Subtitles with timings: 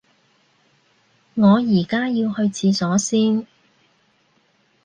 [1.35, 3.45] 我而家要去廁所先